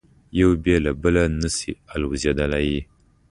[0.39, 2.75] یو بې له بله نه شي الوزېدای.